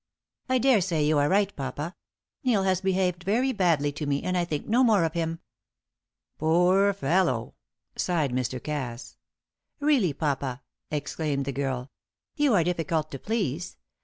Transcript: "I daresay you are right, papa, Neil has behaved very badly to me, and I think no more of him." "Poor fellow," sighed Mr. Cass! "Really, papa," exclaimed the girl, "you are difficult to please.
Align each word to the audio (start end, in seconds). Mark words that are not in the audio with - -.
"I 0.49 0.57
daresay 0.57 1.03
you 1.05 1.19
are 1.19 1.29
right, 1.29 1.55
papa, 1.55 1.95
Neil 2.43 2.63
has 2.63 2.81
behaved 2.81 3.21
very 3.23 3.51
badly 3.51 3.91
to 3.91 4.07
me, 4.07 4.23
and 4.23 4.35
I 4.35 4.45
think 4.45 4.65
no 4.67 4.83
more 4.83 5.03
of 5.03 5.13
him." 5.13 5.41
"Poor 6.39 6.91
fellow," 6.91 7.53
sighed 7.95 8.31
Mr. 8.31 8.59
Cass! 8.63 9.17
"Really, 9.79 10.13
papa," 10.13 10.63
exclaimed 10.89 11.45
the 11.45 11.51
girl, 11.51 11.91
"you 12.35 12.55
are 12.55 12.63
difficult 12.63 13.11
to 13.11 13.19
please. 13.19 13.77